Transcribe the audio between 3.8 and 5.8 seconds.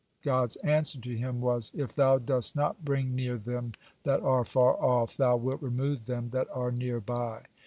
that are far off, thou wilt